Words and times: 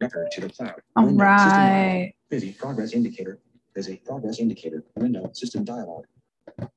Record 0.00 0.30
to 0.30 0.40
the 0.40 0.48
cloud. 0.48 0.80
All 0.96 1.04
Window, 1.04 1.24
right. 1.24 2.14
Busy 2.30 2.52
progress 2.52 2.94
indicator. 2.94 3.38
There's 3.74 3.90
a 3.90 3.96
progress 3.96 4.38
indicator. 4.38 4.82
Window 4.96 5.30
system 5.34 5.62
dialog. 5.62 6.06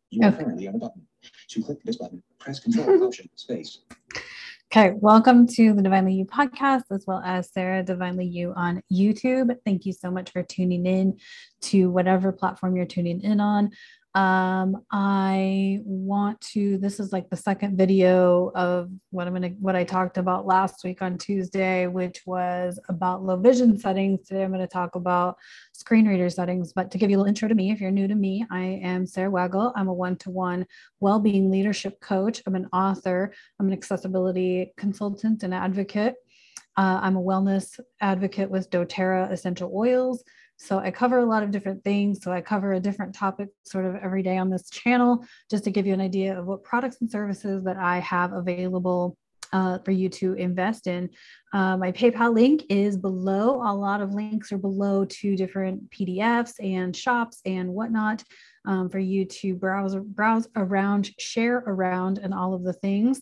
You 0.10 0.28
are 0.28 0.32
currently 0.34 0.68
on 0.68 0.76
a 0.76 0.78
button. 0.78 1.08
To 1.52 1.64
click 1.64 1.82
this 1.86 1.96
button, 1.96 2.22
press 2.38 2.60
Control 2.60 3.02
Option 3.08 3.30
Space. 3.36 3.80
Okay, 4.70 4.92
welcome 4.98 5.48
to 5.48 5.74
the 5.74 5.82
Divinely 5.82 6.16
You 6.16 6.26
podcast, 6.26 6.84
as 6.92 7.06
well 7.08 7.22
as 7.24 7.50
Sarah 7.50 7.82
Divinely 7.82 8.26
You 8.26 8.54
on 8.58 8.82
YouTube. 8.92 9.56
Thank 9.64 9.86
you 9.86 9.94
so 9.94 10.12
much 10.12 10.32
for 10.32 10.44
tuning 10.44 10.86
in 10.86 11.18
to 11.62 11.90
whatever 11.92 12.34
platform 12.34 12.76
you're 12.76 12.86
tuning 12.86 13.22
in 13.22 13.40
on. 13.40 13.72
Um, 14.16 14.84
I 14.92 15.80
want 15.86 16.40
to, 16.42 16.78
this 16.78 17.00
is 17.00 17.12
like 17.12 17.32
the 17.32 17.36
second 17.36 17.76
video 17.78 18.52
of 18.54 18.92
what 19.10 19.26
I'm 19.26 19.34
gonna, 19.34 19.50
what 19.60 19.76
I 19.76 19.84
talked 19.84 20.20
about 20.20 20.46
last 20.46 20.84
week 20.84 21.02
on 21.02 21.18
Tuesday, 21.18 21.88
which 21.88 22.22
was 22.28 22.80
about 22.90 23.24
low 23.24 23.38
vision 23.38 23.76
settings. 23.76 24.28
Today 24.28 24.44
I'm 24.44 24.52
going 24.52 24.62
to 24.62 24.68
talk 24.68 24.94
about 24.94 25.38
screen 25.72 26.08
reader 26.08 26.30
settings. 26.30 26.74
But 26.74 26.92
to 26.92 27.00
give 27.00 27.10
you 27.10 27.18
a 27.18 27.20
little 27.20 27.30
intro 27.30 27.48
to 27.48 27.56
me, 27.56 27.72
if 27.72 27.82
you're 27.82 27.90
new 27.90 28.08
to 28.08 28.14
me, 28.14 28.46
I 28.52 28.80
am 28.84 29.08
Sarah 29.08 29.32
Waggle. 29.32 29.74
I'm 29.76 29.88
a 29.88 29.94
one-to-one 29.94 30.68
well-being 31.00 31.50
leadership 31.50 32.00
coach. 32.00 32.40
I'm 32.46 32.56
an 32.56 32.70
author. 32.72 33.34
I'm 33.60 33.68
an 33.68 33.74
accessibility 33.74 34.74
consultant 34.78 35.42
and 35.42 35.56
advocate. 35.56 36.16
Uh, 36.78 37.00
I'm 37.02 37.16
a 37.16 37.22
wellness 37.22 37.80
advocate 38.00 38.50
with 38.50 38.70
doTERRA 38.70 39.32
essential 39.32 39.72
oils. 39.74 40.24
So 40.64 40.80
I 40.80 40.92
cover 40.92 41.18
a 41.20 41.26
lot 41.26 41.44
of 41.44 41.52
different 41.52 41.84
things. 41.84 42.24
So 42.24 42.32
I 42.32 42.40
cover 42.40 42.72
a 42.72 42.80
different 42.80 43.14
topic 43.14 43.50
sort 43.66 43.84
of 43.84 43.96
every 43.96 44.24
day 44.24 44.38
on 44.38 44.50
this 44.50 44.70
channel, 44.70 45.26
just 45.52 45.66
to 45.66 45.72
give 45.72 45.86
you 45.86 45.94
an 45.94 46.00
idea 46.00 46.40
of 46.40 46.46
what 46.46 46.64
products 46.64 47.02
and 47.02 47.12
services 47.12 47.66
that 47.66 47.76
I 47.76 48.00
have 48.00 48.32
available 48.32 49.18
uh, 49.52 49.80
for 49.80 49.92
you 49.92 50.08
to 50.10 50.34
invest 50.36 50.88
in. 50.88 51.10
Uh, 51.52 51.76
my 51.76 51.92
PayPal 51.92 52.34
link 52.34 52.64
is 52.70 52.96
below. 52.96 53.56
A 53.56 53.76
lot 53.76 54.02
of 54.02 54.14
links 54.14 54.54
are 54.54 54.58
below 54.58 55.04
to 55.04 55.36
different 55.36 55.92
PDFs 55.92 56.54
and 56.64 56.96
shops 56.96 57.42
and 57.46 57.70
whatnot 57.70 58.24
um, 58.66 58.90
for 58.90 59.00
you 59.00 59.26
to 59.26 59.56
browse 59.56 59.96
browse 59.96 60.48
around, 60.56 61.12
share 61.20 61.58
around, 61.68 62.20
and 62.20 62.34
all 62.34 62.54
of 62.54 62.64
the 62.64 62.74
things. 62.74 63.22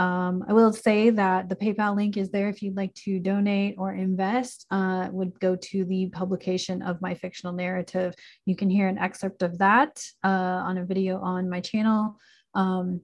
Um, 0.00 0.46
I 0.48 0.54
will 0.54 0.72
say 0.72 1.10
that 1.10 1.50
the 1.50 1.56
PayPal 1.56 1.94
link 1.94 2.16
is 2.16 2.30
there 2.30 2.48
if 2.48 2.62
you'd 2.62 2.76
like 2.76 2.94
to 3.04 3.20
donate 3.20 3.74
or 3.76 3.92
invest. 3.92 4.64
Uh, 4.70 5.08
would 5.12 5.38
go 5.40 5.56
to 5.56 5.84
the 5.84 6.08
publication 6.08 6.80
of 6.80 7.02
my 7.02 7.12
fictional 7.12 7.52
narrative. 7.52 8.14
You 8.46 8.56
can 8.56 8.70
hear 8.70 8.88
an 8.88 8.96
excerpt 8.96 9.42
of 9.42 9.58
that 9.58 10.02
uh, 10.24 10.28
on 10.68 10.78
a 10.78 10.86
video 10.86 11.20
on 11.20 11.50
my 11.50 11.60
channel. 11.60 12.16
Um, 12.54 13.02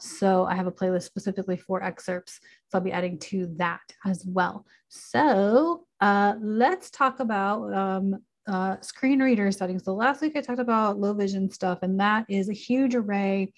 so 0.00 0.44
I 0.44 0.54
have 0.54 0.66
a 0.66 0.72
playlist 0.72 1.04
specifically 1.04 1.56
for 1.56 1.82
excerpts. 1.82 2.40
So 2.68 2.76
I'll 2.76 2.84
be 2.84 2.92
adding 2.92 3.18
to 3.30 3.46
that 3.56 3.80
as 4.04 4.22
well. 4.26 4.66
So 4.90 5.86
uh, 6.02 6.34
let's 6.42 6.90
talk 6.90 7.20
about 7.20 7.72
um, 7.72 8.16
uh, 8.46 8.76
screen 8.82 9.22
reader 9.22 9.50
settings. 9.50 9.84
So 9.84 9.94
last 9.94 10.20
week 10.20 10.36
I 10.36 10.42
talked 10.42 10.60
about 10.60 11.00
low 11.00 11.14
vision 11.14 11.50
stuff, 11.50 11.78
and 11.80 11.98
that 12.00 12.26
is 12.28 12.50
a 12.50 12.54
huge 12.54 12.94
array 12.94 13.54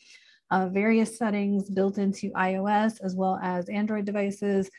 of 0.50 0.72
various 0.72 1.16
settings 1.16 1.70
built 1.70 1.98
into 1.98 2.30
iOS 2.30 3.00
as 3.02 3.14
well 3.14 3.38
as 3.42 3.68
Android 3.68 4.04
devices. 4.04 4.70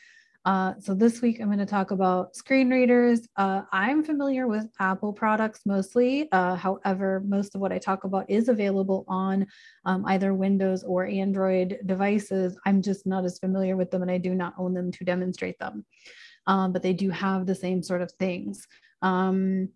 Uh, 0.43 0.73
so 0.79 0.95
this 0.95 1.21
week 1.21 1.39
I'm 1.39 1.47
going 1.47 1.59
to 1.59 1.65
talk 1.67 1.91
about 1.91 2.35
screen 2.35 2.69
readers. 2.69 3.27
Uh, 3.37 3.61
I'm 3.71 4.03
familiar 4.03 4.47
with 4.47 4.67
Apple 4.79 5.13
products 5.13 5.61
mostly. 5.67 6.27
Uh, 6.31 6.55
however, 6.55 7.21
most 7.25 7.53
of 7.53 7.61
what 7.61 7.71
I 7.71 7.77
talk 7.77 8.05
about 8.05 8.27
is 8.29 8.49
available 8.49 9.05
on 9.07 9.45
um, 9.85 10.03
either 10.07 10.33
Windows 10.33 10.83
or 10.83 11.05
Android 11.05 11.79
devices. 11.85 12.57
I'm 12.65 12.81
just 12.81 13.05
not 13.05 13.23
as 13.23 13.37
familiar 13.37 13.77
with 13.77 13.91
them 13.91 14.01
and 14.01 14.09
I 14.09 14.17
do 14.17 14.33
not 14.33 14.55
own 14.57 14.73
them 14.73 14.91
to 14.93 15.03
demonstrate 15.03 15.59
them. 15.59 15.85
Um, 16.47 16.71
but 16.73 16.81
they 16.81 16.93
do 16.93 17.11
have 17.11 17.45
the 17.45 17.53
same 17.53 17.83
sort 17.83 18.01
of 18.01 18.11
things. 18.13 18.67
Um, 19.03 19.69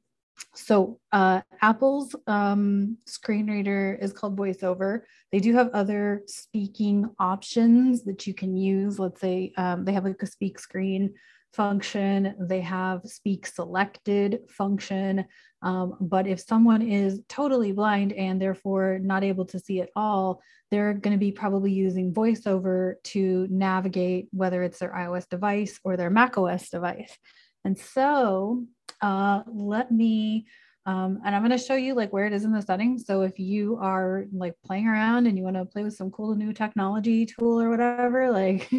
so 0.54 1.00
uh, 1.12 1.42
Apple's 1.62 2.16
um, 2.28 2.98
screen 3.06 3.48
reader 3.50 3.98
is 4.02 4.14
called 4.14 4.38
VoiceOver. 4.38 5.02
They 5.32 5.40
do 5.40 5.54
have 5.54 5.70
other 5.74 6.24
speaking 6.28 7.10
options 7.20 8.04
that 8.04 8.26
you 8.28 8.34
can 8.34 8.56
use. 8.56 9.00
Let's 9.00 9.22
say 9.22 9.54
um, 9.58 9.86
they 9.86 9.94
have 9.94 10.06
like 10.06 10.22
a 10.22 10.28
speak 10.28 10.60
screen 10.60 11.14
function. 11.54 12.36
They 12.40 12.62
have 12.62 13.02
speak 13.06 13.48
selected 13.48 14.42
function. 14.50 15.26
Um, 15.62 15.96
but 16.00 16.28
if 16.28 16.42
someone 16.42 16.82
is 16.82 17.22
totally 17.30 17.72
blind 17.72 18.14
and 18.14 18.42
therefore 18.42 19.00
not 19.02 19.24
able 19.24 19.46
to 19.46 19.60
see 19.60 19.82
at 19.82 19.90
all, 19.96 20.42
they're 20.70 20.94
going 20.94 21.14
to 21.14 21.20
be 21.20 21.32
probably 21.32 21.72
using 21.72 22.14
VoiceOver 22.14 22.96
to 23.04 23.48
navigate 23.50 24.28
whether 24.32 24.64
it's 24.64 24.80
their 24.80 24.92
iOS 24.92 25.28
device 25.30 25.80
or 25.84 25.96
their 25.96 26.10
macOS 26.10 26.70
device. 26.70 27.18
And 27.66 27.78
so 27.78 28.64
uh, 29.02 29.42
let 29.48 29.92
me, 29.92 30.46
um, 30.86 31.20
and 31.26 31.36
I'm 31.36 31.42
going 31.42 31.58
to 31.58 31.58
show 31.58 31.74
you 31.74 31.96
like 31.96 32.14
where 32.14 32.28
it 32.28 32.34
is 32.34 32.46
in 32.46 32.52
the 32.52 32.62
settings. 32.62 33.08
So 33.08 33.22
if 33.24 33.40
you 33.40 33.78
are 33.82 34.26
like 34.32 34.54
playing 34.64 34.88
around 34.88 35.26
and 35.26 35.36
you 35.36 35.44
want 35.44 35.56
to 35.56 35.66
play 35.66 35.84
with 35.84 35.96
some 35.96 36.12
cool 36.12 36.36
new 36.36 36.54
technology 36.54 37.26
tool 37.26 37.60
or 37.60 37.72
whatever, 37.72 38.32
like 38.32 38.72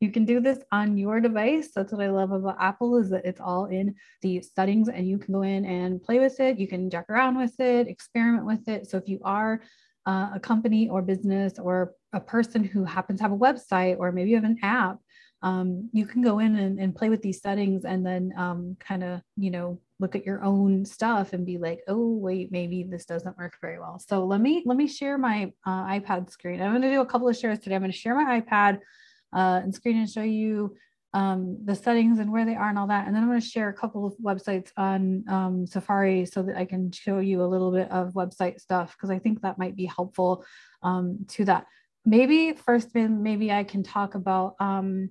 you 0.00 0.10
can 0.10 0.24
do 0.24 0.40
this 0.40 0.58
on 0.72 0.98
your 0.98 1.20
device. 1.20 1.70
That's 1.74 1.92
what 1.92 2.02
I 2.02 2.10
love 2.10 2.32
about 2.32 2.56
Apple 2.60 2.98
is 2.98 3.08
that 3.10 3.24
it's 3.24 3.40
all 3.40 3.66
in 3.66 3.94
the 4.22 4.42
settings 4.42 4.88
and 4.88 5.08
you 5.08 5.16
can 5.16 5.32
go 5.32 5.42
in 5.42 5.64
and 5.64 6.02
play 6.02 6.18
with 6.18 6.40
it. 6.40 6.58
You 6.58 6.66
can 6.66 6.90
jack 6.90 7.08
around 7.08 7.38
with 7.38 7.58
it, 7.60 7.86
experiment 7.86 8.46
with 8.46 8.68
it. 8.68 8.90
So 8.90 8.96
if 8.96 9.08
you 9.08 9.20
are 9.24 9.60
uh, 10.06 10.30
a 10.34 10.40
company 10.40 10.88
or 10.88 11.02
business 11.02 11.54
or 11.58 11.92
a 12.12 12.20
person 12.20 12.64
who 12.64 12.84
happens 12.84 13.20
to 13.20 13.22
have 13.22 13.32
a 13.32 13.36
website 13.36 13.96
or 13.98 14.10
maybe 14.10 14.30
you 14.30 14.36
have 14.36 14.44
an 14.44 14.58
app 14.62 14.98
um, 15.42 15.90
you 15.92 16.06
can 16.06 16.22
go 16.22 16.38
in 16.38 16.56
and, 16.56 16.80
and, 16.80 16.96
play 16.96 17.10
with 17.10 17.20
these 17.20 17.42
settings 17.42 17.84
and 17.84 18.04
then 18.04 18.32
um, 18.36 18.76
kind 18.80 19.04
of, 19.04 19.20
you 19.36 19.50
know, 19.50 19.78
look 20.00 20.16
at 20.16 20.24
your 20.24 20.42
own 20.42 20.84
stuff 20.86 21.34
and 21.34 21.44
be 21.44 21.58
like, 21.58 21.80
oh, 21.86 22.14
wait, 22.16 22.50
maybe 22.50 22.82
this 22.82 23.04
doesn't 23.04 23.36
work 23.36 23.58
very 23.60 23.78
well. 23.78 23.98
So 23.98 24.24
let 24.24 24.40
me, 24.40 24.62
let 24.64 24.78
me 24.78 24.88
share 24.88 25.18
my 25.18 25.52
uh, 25.66 25.84
iPad 25.84 26.30
screen. 26.30 26.62
I'm 26.62 26.70
going 26.70 26.82
to 26.82 26.90
do 26.90 27.02
a 27.02 27.06
couple 27.06 27.28
of 27.28 27.36
shares 27.36 27.58
today. 27.58 27.74
I'm 27.74 27.82
going 27.82 27.92
to 27.92 27.96
share 27.96 28.14
my 28.14 28.40
iPad 28.40 28.78
uh, 29.34 29.60
and 29.62 29.74
screen 29.74 29.98
and 29.98 30.08
show 30.08 30.22
you 30.22 30.76
um, 31.14 31.58
the 31.64 31.76
settings 31.76 32.18
and 32.18 32.32
where 32.32 32.44
they 32.44 32.56
are 32.56 32.68
and 32.68 32.78
all 32.78 32.88
that. 32.88 33.06
And 33.06 33.14
then 33.14 33.22
I'm 33.22 33.28
going 33.28 33.40
to 33.40 33.46
share 33.46 33.68
a 33.68 33.74
couple 33.74 34.04
of 34.04 34.14
websites 34.22 34.70
on 34.76 35.24
um, 35.28 35.66
Safari 35.66 36.26
so 36.26 36.42
that 36.42 36.56
I 36.56 36.64
can 36.64 36.90
show 36.90 37.20
you 37.20 37.42
a 37.42 37.46
little 37.46 37.70
bit 37.70 37.90
of 37.90 38.14
website 38.14 38.60
stuff 38.60 38.96
because 38.96 39.10
I 39.10 39.20
think 39.20 39.40
that 39.42 39.56
might 39.56 39.76
be 39.76 39.86
helpful 39.86 40.44
um, 40.82 41.24
to 41.28 41.44
that. 41.44 41.66
Maybe 42.04 42.52
first, 42.52 42.94
maybe 42.94 43.52
I 43.52 43.62
can 43.62 43.82
talk 43.84 44.16
about 44.16 44.56
um, 44.58 45.10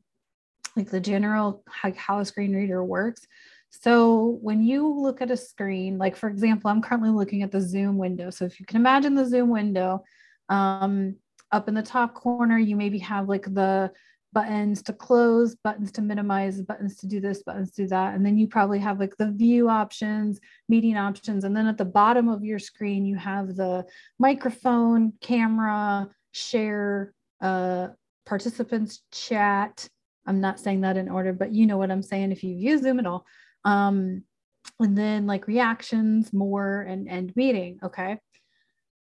like 0.76 0.90
the 0.90 1.00
general 1.00 1.64
how 1.96 2.20
a 2.20 2.26
screen 2.26 2.56
reader 2.56 2.84
works. 2.84 3.26
So 3.70 4.38
when 4.42 4.62
you 4.62 4.88
look 4.88 5.22
at 5.22 5.32
a 5.32 5.38
screen, 5.38 5.98
like 5.98 6.16
for 6.16 6.30
example, 6.30 6.70
I'm 6.70 6.82
currently 6.82 7.10
looking 7.10 7.42
at 7.42 7.52
the 7.52 7.62
Zoom 7.62 7.98
window. 7.98 8.30
So 8.30 8.46
if 8.46 8.60
you 8.60 8.66
can 8.66 8.78
imagine 8.78 9.16
the 9.16 9.26
Zoom 9.26 9.50
window, 9.50 10.04
um, 10.50 11.16
up 11.52 11.68
in 11.68 11.74
the 11.74 11.84
top 11.84 12.14
corner, 12.14 12.58
you 12.58 12.76
maybe 12.76 13.00
have 13.00 13.30
like 13.30 13.46
the 13.54 13.92
buttons 14.34 14.82
to 14.82 14.94
close, 14.94 15.56
buttons 15.56 15.92
to 15.94 16.02
minimize, 16.02 16.62
buttons 16.62 16.98
to 16.98 17.08
do 17.08 17.20
this, 17.22 17.44
buttons 17.44 17.72
to 17.72 17.84
do 17.84 17.88
that. 17.88 18.16
And 18.16 18.26
then 18.26 18.38
you 18.38 18.48
probably 18.48 18.80
have 18.80 19.00
like 19.00 19.16
the 19.18 19.32
view 19.32 19.70
options, 19.70 20.40
meeting 20.68 20.98
options. 20.98 21.44
And 21.44 21.56
then 21.56 21.68
at 21.68 21.78
the 21.78 21.86
bottom 21.86 22.28
of 22.28 22.44
your 22.44 22.60
screen, 22.60 23.06
you 23.06 23.16
have 23.16 23.56
the 23.56 23.86
microphone, 24.18 25.14
camera, 25.22 26.10
share, 26.32 27.14
uh, 27.42 27.90
participants 28.26 29.02
chat, 29.12 29.88
I'm 30.26 30.42
not 30.42 30.60
saying 30.60 30.82
that 30.82 30.98
in 30.98 31.10
order, 31.10 31.34
but 31.34 31.52
you 31.52 31.66
know 31.66 31.78
what 31.78 31.92
I'm 31.92 32.04
saying 32.04 32.32
if 32.32 32.44
you've 32.44 32.62
used 32.62 32.84
Zoom 32.84 33.00
at 33.00 33.06
all. 33.06 33.26
Um, 33.66 34.24
and 34.80 34.98
then 34.98 35.28
like 35.28 35.48
reactions, 35.48 36.34
more, 36.34 36.82
and 36.82 37.08
end 37.08 37.34
meeting. 37.36 37.80
Okay. 37.84 38.20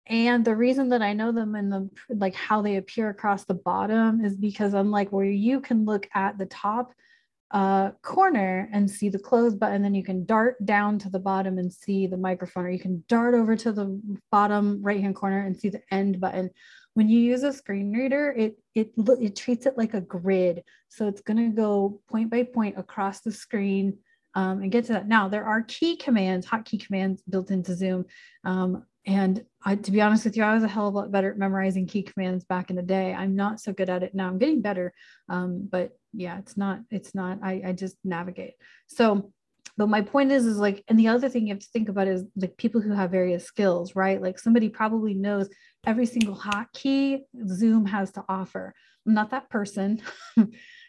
And 0.08 0.46
the 0.46 0.56
reason 0.56 0.90
that 0.90 1.02
I 1.02 1.14
know 1.14 1.32
them 1.32 1.56
and 1.56 1.72
the 1.72 1.90
like 2.10 2.34
how 2.34 2.62
they 2.62 2.78
appear 2.78 3.10
across 3.10 3.44
the 3.44 3.54
bottom 3.54 4.24
is 4.24 4.38
because 4.38 4.74
unlike 4.74 5.12
where 5.12 5.26
you 5.26 5.60
can 5.60 5.84
look 5.84 6.08
at 6.14 6.38
the 6.38 6.46
top 6.46 6.94
uh, 7.52 7.92
corner 8.02 8.70
and 8.72 8.90
see 8.90 9.10
the 9.10 9.20
close 9.20 9.54
button, 9.54 9.82
then 9.82 9.96
you 9.96 10.04
can 10.04 10.26
dart 10.26 10.64
down 10.66 11.00
to 11.00 11.10
the 11.10 11.20
bottom 11.20 11.58
and 11.58 11.72
see 11.72 12.08
the 12.08 12.18
microphone, 12.18 12.66
or 12.66 12.70
you 12.70 12.80
can 12.80 13.04
dart 13.08 13.34
over 13.34 13.56
to 13.56 13.72
the 13.72 14.02
bottom 14.32 14.82
right 14.82 15.02
hand 15.02 15.16
corner 15.16 15.46
and 15.46 15.58
see 15.58 15.70
the 15.70 15.82
end 15.92 16.20
button 16.20 16.50
when 16.98 17.08
you 17.08 17.20
use 17.20 17.44
a 17.44 17.54
screen 17.54 17.94
reader, 17.94 18.34
it 18.36 18.58
it 18.74 18.92
it 18.98 19.36
treats 19.36 19.68
it 19.68 19.78
like 19.78 19.94
a 19.94 20.02
grid. 20.02 20.64
So 20.90 21.08
it's 21.08 21.22
going 21.22 21.38
to 21.38 21.56
go 21.56 22.02
point 22.10 22.32
by 22.32 22.42
point 22.42 22.80
across 22.80 23.22
the 23.22 23.32
screen 23.32 24.00
um, 24.34 24.64
and 24.64 24.72
get 24.72 24.86
to 24.86 24.94
that. 24.94 25.08
Now 25.08 25.28
there 25.28 25.46
are 25.46 25.62
key 25.62 25.96
commands, 25.96 26.48
hotkey 26.48 26.84
commands 26.84 27.22
built 27.30 27.52
into 27.52 27.76
Zoom. 27.76 28.06
Um, 28.44 28.84
and 29.06 29.46
I, 29.64 29.76
to 29.76 29.92
be 29.92 30.02
honest 30.02 30.26
with 30.26 30.36
you, 30.36 30.42
I 30.42 30.56
was 30.56 30.64
a 30.64 30.68
hell 30.68 30.88
of 30.88 30.96
a 30.96 30.98
lot 30.98 31.12
better 31.12 31.30
at 31.30 31.38
memorizing 31.38 31.86
key 31.86 32.02
commands 32.02 32.46
back 32.46 32.72
in 32.72 32.76
the 32.76 32.82
day. 32.82 33.14
I'm 33.14 33.36
not 33.36 33.60
so 33.60 33.74
good 33.74 33.92
at 33.92 34.02
it 34.02 34.16
now. 34.16 34.28
I'm 34.28 34.40
getting 34.40 34.64
better, 34.64 34.92
um, 35.30 35.70
but 35.72 35.92
yeah, 36.14 36.40
it's 36.40 36.58
not. 36.58 36.80
It's 36.90 37.14
not. 37.14 37.38
I, 37.44 37.62
I 37.64 37.72
just 37.74 37.96
navigate. 38.04 38.56
So 38.88 39.32
but 39.78 39.90
my 39.90 40.02
point 40.02 40.32
is 40.32 40.46
is 40.46 40.58
like 40.58 40.84
and 40.88 41.00
the 41.00 41.08
other 41.08 41.30
thing 41.30 41.48
you 41.48 41.54
have 41.54 41.62
to 41.62 41.70
think 41.72 41.90
about 41.90 42.08
is 42.08 42.24
like 42.36 42.58
people 42.58 42.82
who 42.82 42.92
have 42.92 43.12
various 43.12 43.46
skills 43.46 43.96
right 43.96 44.22
like 44.22 44.40
somebody 44.40 44.70
probably 44.70 45.14
knows 45.14 45.50
every 45.86 46.06
single 46.06 46.36
hotkey 46.36 47.20
zoom 47.48 47.86
has 47.86 48.12
to 48.12 48.24
offer 48.28 48.74
i'm 49.06 49.14
not 49.14 49.32
that 49.32 49.50
person 49.50 50.02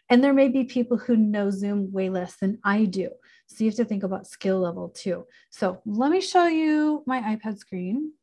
And 0.09 0.23
there 0.23 0.33
may 0.33 0.49
be 0.49 0.63
people 0.63 0.97
who 0.97 1.15
know 1.15 1.51
Zoom 1.51 1.91
way 1.91 2.09
less 2.09 2.35
than 2.37 2.57
I 2.63 2.85
do. 2.85 3.09
So 3.47 3.63
you 3.63 3.69
have 3.69 3.77
to 3.77 3.85
think 3.85 4.03
about 4.03 4.27
skill 4.27 4.59
level 4.59 4.89
too. 4.89 5.25
So 5.51 5.81
let 5.85 6.09
me 6.09 6.19
show 6.19 6.47
you 6.47 7.03
my 7.05 7.21
iPad 7.21 7.59
screen. 7.59 8.13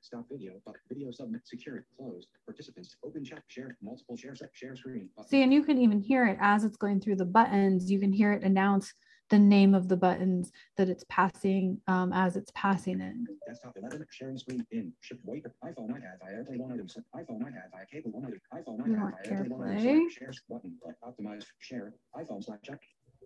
Stop 0.00 0.26
video, 0.30 0.52
video 0.88 1.10
submit, 1.10 1.40
secured, 1.44 1.84
closed, 1.96 2.28
participants, 2.46 2.94
open 3.04 3.24
chat, 3.24 3.42
share, 3.48 3.76
multiple 3.82 4.16
share, 4.16 4.36
share 4.52 4.76
screen. 4.76 5.08
Button. 5.16 5.28
See, 5.28 5.42
and 5.42 5.52
you 5.52 5.64
can 5.64 5.78
even 5.78 6.00
hear 6.00 6.24
it 6.26 6.38
as 6.40 6.62
it's 6.62 6.76
going 6.76 7.00
through 7.00 7.16
the 7.16 7.24
buttons. 7.24 7.90
You 7.90 7.98
can 7.98 8.12
hear 8.12 8.32
it 8.32 8.44
announce 8.44 8.94
the 9.28 9.38
name 9.38 9.74
of 9.74 9.88
the 9.88 9.96
buttons 9.96 10.52
that 10.76 10.88
it's 10.88 11.04
passing 11.08 11.80
um, 11.86 12.12
as 12.12 12.36
it's 12.36 12.50
passing 12.54 13.00
it. 13.00 13.14
Desktop 13.46 13.76
11, 13.76 14.06
sharing 14.10 14.38
screen 14.38 14.64
in, 14.70 14.92
ship 15.00 15.18
wait, 15.24 15.44
iPhone 15.64 15.90
iPad 15.90 16.18
via 16.20 16.36
AirPlay 16.42 16.58
one 16.58 16.72
items, 16.72 16.96
iPhone 17.14 17.40
iPad 17.42 17.70
via 17.72 17.86
cable 17.92 18.10
one 18.12 18.24
item, 18.26 18.40
iPhone 18.54 18.84
We 18.86 18.92
iPad 18.94 19.00
want 19.00 19.14
via 19.24 19.34
AirPlay 19.34 19.48
one 19.48 19.60
AirPlay. 19.68 19.96
item, 19.96 20.10
share 20.10 20.32
button, 20.48 20.78
optimize, 21.04 21.44
share, 21.60 21.94
iPhone 22.16 22.44
slash 22.44 22.58
check, 22.64 22.80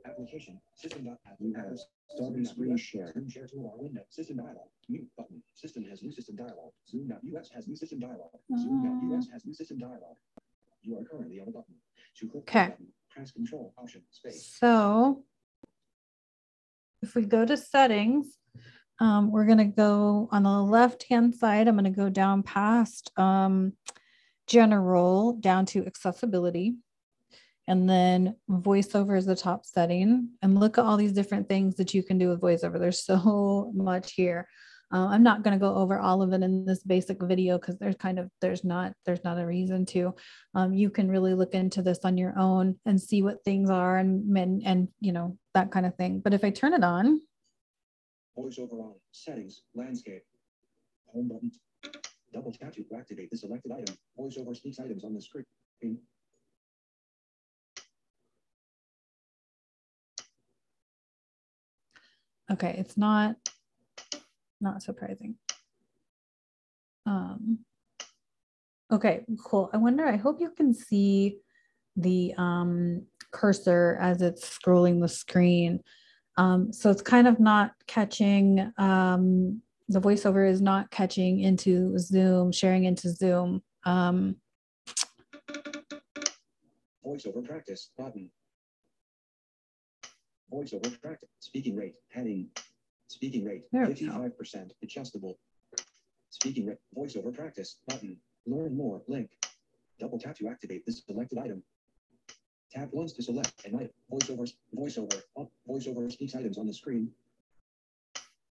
application, 0.07 0.61
system 0.75 1.05
dot, 1.05 1.19
you 1.39 1.55
have 1.55 1.79
starting 2.09 2.45
screen 2.45 2.77
share, 2.77 3.13
Zoom 3.13 3.29
share 3.29 3.47
toolbar 3.47 3.79
window, 3.79 4.03
system 4.09 4.37
dialog, 4.39 4.69
mute 4.89 5.07
button, 5.17 5.43
system 5.55 5.85
has 5.85 6.03
new 6.03 6.11
system 6.13 6.37
dialog, 6.37 6.73
Zoom 6.89 7.09
dot 7.09 7.21
US 7.35 7.51
has 7.55 7.69
new 7.69 7.77
system 7.77 8.01
dialog, 8.01 8.31
Zoom 8.59 8.83
dot 8.83 9.17
US 9.19 9.29
has 9.33 9.45
new 9.47 9.55
system 9.55 9.79
dialog. 9.79 10.17
You 10.83 10.99
are 10.99 11.05
currently 11.05 11.39
on 11.39 11.47
a 11.49 11.51
button. 11.53 11.75
To 12.19 12.27
click 12.29 12.45
the 12.47 12.51
Okay. 12.51 12.69
button, 12.71 12.87
press 13.09 13.31
control 13.31 13.73
option 13.79 14.03
space. 14.11 14.57
So 14.59 15.23
if 17.03 17.15
we 17.15 17.23
go 17.23 17.45
to 17.45 17.57
settings, 17.57 18.39
um, 19.01 19.33
we're 19.33 19.47
going 19.47 19.59
to 19.59 19.65
go 19.65 20.29
on 20.31 20.45
the 20.45 20.63
left 20.63 21.05
hand 21.09 21.35
side. 21.35 21.67
I'm 21.67 21.77
going 21.77 21.85
to 21.85 21.91
go 21.91 22.09
down 22.09 22.43
past 22.43 23.11
um, 23.17 23.73
general 24.47 25.33
down 25.35 25.67
to 25.67 25.85
accessibility. 25.85 26.77
And 27.69 27.89
then 27.89 28.37
voiceover 28.51 29.17
is 29.17 29.27
the 29.27 29.37
top 29.37 29.67
setting. 29.67 30.31
And 30.43 30.59
look 30.59 30.79
at 30.79 30.85
all 30.85 30.97
these 30.97 31.13
different 31.13 31.49
things 31.49 31.77
that 31.77 31.95
you 31.95 32.03
can 32.03 32.19
do 32.19 32.29
with 32.29 32.41
voiceover. 32.41 32.79
There's 32.79 33.05
so 33.05 33.73
much 33.75 34.13
here. 34.13 34.47
Uh, 34.93 35.07
I'm 35.07 35.23
not 35.23 35.43
going 35.43 35.59
to 35.59 35.61
go 35.61 35.75
over 35.75 35.99
all 35.99 36.23
of 36.23 36.33
it 36.33 36.43
in 36.43 36.65
this 36.65 36.83
basic 36.83 37.23
video 37.23 37.59
because 37.59 37.79
there's 37.79 37.97
kind 37.97 38.19
of 38.19 38.29
there's 38.41 38.65
not 38.65 38.93
there's 39.07 39.25
not 39.25 39.39
a 39.39 39.47
reason 39.47 39.87
to. 39.87 40.15
Um, 40.55 40.75
you 40.75 40.91
can 40.91 41.09
really 41.09 41.35
look 41.35 41.55
into 41.55 41.83
this 41.83 42.01
on 42.05 42.19
your 42.19 42.39
own 42.39 42.77
and 42.85 43.01
see 43.01 43.23
what 43.23 43.45
things 43.45 43.71
are 43.71 43.97
and 43.99 44.37
and, 44.37 44.63
and 44.65 44.89
you 45.01 45.13
know 45.13 45.39
that 45.55 45.71
kind 45.71 45.87
of 45.87 45.97
thing. 45.97 46.21
But 46.21 46.35
if 46.35 46.45
I 46.45 46.51
turn 46.51 46.75
it 46.75 46.85
on, 46.85 47.21
Voiceover 48.37 48.81
on, 48.81 48.95
settings, 49.13 49.63
landscape, 49.75 50.23
home 51.13 51.29
button. 51.29 51.51
Double 52.33 52.53
tap 52.53 52.73
to 52.75 52.85
activate 52.97 53.31
the 53.31 53.37
selected 53.37 53.73
item. 53.73 53.95
Voiceover 54.19 54.57
speaks 54.57 54.79
items 54.79 55.05
on 55.05 55.15
the 55.15 55.21
screen. 55.21 55.45
okay, 62.53 62.77
it's 62.79 62.97
not 62.97 63.37
not 64.63 64.83
surprising. 64.83 65.37
Um, 67.07 67.59
okay, 68.93 69.25
cool. 69.45 69.71
I 69.73 69.77
wonder. 69.77 70.07
I 70.07 70.17
hope 70.17 70.41
you 70.41 70.51
can 70.51 70.73
see 70.73 71.39
the 71.97 72.35
um, 72.39 73.07
cursor 73.33 73.99
as 74.01 74.23
it's 74.23 74.59
scrolling 74.59 75.01
the 75.01 75.09
screen. 75.09 75.81
Um, 76.39 76.73
so 76.73 76.91
it's 76.91 77.03
kind 77.03 77.27
of 77.27 77.41
not 77.41 77.73
catching. 77.87 78.73
Um, 78.79 79.61
the 79.89 80.01
voiceover 80.01 80.49
is 80.49 80.63
not 80.63 80.91
catching 80.91 81.41
into 81.41 81.99
Zoom, 81.99 82.53
sharing 82.53 82.85
into 82.85 83.11
Zoom. 83.11 83.63
Um, 83.85 84.37
Voiceover 87.05 87.45
practice 87.45 87.91
button. 87.99 88.31
Voiceover 90.53 91.01
practice. 91.03 91.29
Speaking 91.41 91.77
rate 91.77 91.95
heading. 92.11 92.49
Speaking 93.13 93.45
rate 93.45 93.65
There 93.73 93.83
we 93.83 93.89
go. 93.89 93.93
fifty-five 93.93 94.39
percent 94.39 94.73
adjustable. 94.83 95.39
Speaking 96.31 96.65
rate 96.67 96.79
voiceover 96.97 97.35
practice 97.35 97.77
button. 97.87 98.17
Learn 98.47 98.75
more 98.75 99.03
link. 99.07 99.31
Double 100.01 100.19
tap 100.19 100.35
to 100.39 100.49
activate 100.49 100.87
this 100.87 101.03
selected 101.07 101.39
item. 101.39 101.63
Tap 102.73 102.89
once 102.91 103.13
to 103.13 103.23
select 103.23 103.53
an 103.67 103.75
item. 103.77 103.91
Voiceover 104.11 104.51
voiceover 104.75 105.15
up. 105.19 105.25
Oh, 105.37 105.51
voiceover 105.69 106.11
speaks 106.11 106.35
items 106.35 106.57
on 106.57 106.67
the 106.67 106.73
screen. 106.73 107.11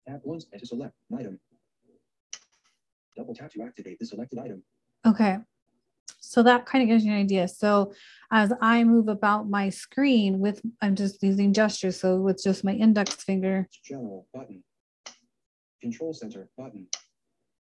Tap 0.07 0.21
once 0.23 0.47
and 0.51 0.59
to 0.59 0.65
select 0.65 0.95
an 1.11 1.19
item. 1.19 1.39
Double 3.15 3.35
tap 3.35 3.51
to 3.51 3.61
activate 3.61 3.99
the 3.99 4.05
selected 4.07 4.39
item. 4.39 4.63
Okay. 5.05 5.37
So 6.37 6.43
that 6.43 6.67
kind 6.67 6.83
of 6.83 6.87
gives 6.87 7.03
you 7.03 7.13
an 7.13 7.17
idea. 7.17 7.47
So 7.47 7.93
as 8.29 8.53
I 8.61 8.83
move 8.83 9.07
about 9.07 9.49
my 9.49 9.69
screen 9.69 10.37
with, 10.37 10.61
I'm 10.83 10.95
just 10.95 11.23
using 11.23 11.51
gestures. 11.51 11.99
So 11.99 12.17
with 12.17 12.43
just 12.43 12.63
my 12.63 12.73
index 12.73 13.15
finger, 13.15 13.67
General 13.83 14.27
button. 14.31 14.63
Control 15.81 16.13
center 16.13 16.47
button. 16.55 16.89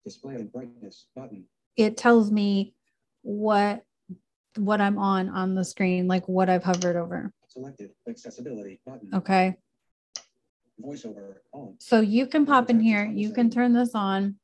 Display 0.05 0.35
and 0.35 0.53
brightness 0.53 1.07
button. 1.17 1.47
it 1.79 1.97
tells 1.97 2.31
me 2.31 2.75
what, 3.23 3.83
what 4.59 4.83
I'm 4.83 4.99
on 4.99 5.31
on 5.31 5.55
the 5.55 5.65
screen, 5.65 6.07
like 6.07 6.29
what 6.29 6.51
I've 6.51 6.65
hovered 6.65 6.97
over. 6.97 7.33
Selected 7.49 7.93
accessibility 8.07 8.83
button. 8.85 9.09
Okay. 9.15 9.57
Voiceover 10.85 11.37
on. 11.55 11.77
So 11.79 12.01
you 12.01 12.27
can 12.27 12.45
pop 12.45 12.69
in 12.69 12.81
here, 12.81 13.07
you 13.07 13.33
can 13.33 13.49
turn 13.49 13.73
this 13.73 13.95
on. 13.95 14.37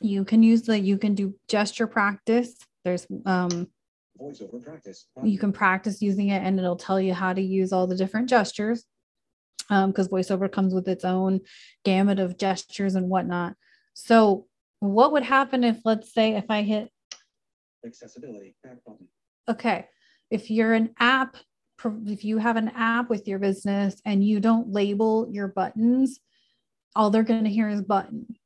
You 0.00 0.24
can 0.24 0.44
use 0.44 0.62
the, 0.62 0.78
you 0.78 0.98
can 0.98 1.16
do 1.16 1.34
gesture 1.48 1.88
practice. 1.88 2.54
There's, 2.86 3.04
um, 3.24 3.66
Voiceover 4.16 4.62
practice. 4.62 5.08
you 5.24 5.38
can 5.38 5.52
practice 5.52 6.00
using 6.00 6.28
it 6.28 6.40
and 6.42 6.56
it'll 6.56 6.76
tell 6.76 7.00
you 7.00 7.12
how 7.12 7.32
to 7.32 7.42
use 7.42 7.72
all 7.72 7.88
the 7.88 7.96
different 7.96 8.28
gestures. 8.28 8.84
Um, 9.68 9.90
because 9.90 10.06
voiceover 10.06 10.50
comes 10.50 10.72
with 10.72 10.86
its 10.86 11.04
own 11.04 11.40
gamut 11.84 12.20
of 12.20 12.38
gestures 12.38 12.94
and 12.94 13.08
whatnot. 13.08 13.54
So 13.94 14.46
what 14.78 15.10
would 15.10 15.24
happen 15.24 15.64
if, 15.64 15.78
let's 15.84 16.14
say, 16.14 16.36
if 16.36 16.44
I 16.48 16.62
hit, 16.62 16.92
Accessibility 17.84 18.54
back 18.62 18.76
button. 18.86 19.08
okay, 19.48 19.86
if 20.30 20.48
you're 20.52 20.72
an 20.72 20.94
app, 21.00 21.36
if 22.06 22.24
you 22.24 22.38
have 22.38 22.56
an 22.56 22.68
app 22.76 23.10
with 23.10 23.26
your 23.26 23.40
business 23.40 24.00
and 24.04 24.24
you 24.24 24.38
don't 24.38 24.72
label 24.72 25.28
your 25.32 25.48
buttons, 25.48 26.20
all 26.94 27.10
they're 27.10 27.24
going 27.24 27.44
to 27.44 27.50
hear 27.50 27.68
is 27.68 27.82
button. 27.82 28.36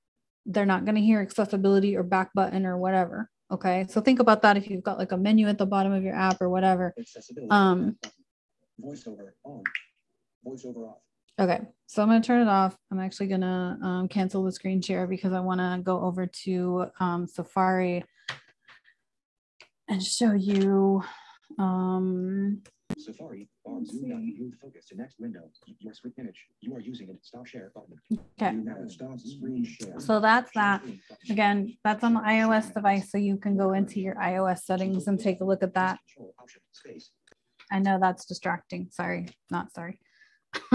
They're 0.47 0.65
not 0.65 0.87
going 0.87 0.95
to 0.95 1.03
hear 1.03 1.21
accessibility 1.21 1.97
or 1.97 2.03
back 2.03 2.33
button 2.33 2.65
or 2.65 2.79
whatever. 2.79 3.29
Okay. 3.51 3.87
So 3.89 4.01
think 4.01 4.21
about 4.21 4.43
that 4.43 4.57
if 4.57 4.71
you've 4.71 4.83
got 4.83 4.99
like 4.99 5.13
a 5.13 5.17
menu 5.17 5.49
at 5.49 5.59
the 5.59 5.67
bottom 5.67 5.93
of 5.93 6.03
your 6.03 6.15
app 6.15 6.41
or 6.41 6.49
whatever. 6.49 6.95
Accessibility. 6.99 7.51
Um. 7.51 7.97
Voiceover 8.83 9.33
on. 9.45 9.63
Voiceover 10.47 10.89
off. 10.89 10.99
Okay, 11.41 11.61
so 11.87 12.03
I'm 12.03 12.09
gonna 12.09 12.23
turn 12.23 12.43
it 12.43 12.49
off. 12.49 12.77
I'm 12.91 13.01
actually 13.01 13.29
gonna 13.29 13.79
um, 13.83 14.09
cancel 14.09 14.45
the 14.45 14.53
screen 14.53 14.83
share 14.83 15.07
because 15.07 15.33
I 15.33 15.41
wanna 15.41 15.81
go 15.83 16.01
over 16.03 16.27
to 16.27 16.87
um, 17.01 17.27
Safari 17.27 18.05
and 19.89 20.03
show 20.03 20.33
you. 20.33 21.03
Um, 21.59 22.63
Safari. 23.01 23.49
Bar 23.65 23.85
zoom 23.85 24.09
down. 24.09 24.25
see. 24.25 24.37
Move 24.41 24.55
focus 24.61 24.87
to 24.87 24.97
next 24.97 25.19
window. 25.19 25.51
Your 25.79 25.95
screen 25.95 26.15
image. 26.19 26.47
You 26.61 26.75
are 26.75 26.81
using 26.81 27.09
it. 27.09 27.17
Stop 27.23 27.47
share 27.47 27.73
button. 27.75 27.97
okay, 28.41 28.89
stop 28.89 29.19
screen 29.19 29.65
share. 29.65 29.99
so 29.99 30.21
that's 30.21 30.51
that. 30.55 30.83
Again, 31.29 31.77
that's 31.85 32.05
on 32.05 32.15
the 32.15 32.21
iOS 32.21 32.73
device, 32.73 33.11
so 33.11 33.19
you 33.19 33.37
can 33.37 33.57
go 33.57 33.73
into 33.73 34.01
your 34.01 34.15
iOS 34.17 34.61
settings 34.61 35.07
and 35.09 35.19
take 35.19 35.41
a 35.41 35.45
look 35.45 35.63
at 35.63 35.75
that. 35.75 35.99
Control 36.15 36.35
option 36.39 36.61
space. 36.73 37.11
I 37.73 37.79
know 37.79 37.99
that's 38.01 38.25
distracting. 38.25 38.89
Sorry, 38.91 39.29
not 39.51 39.73
sorry. 39.73 40.01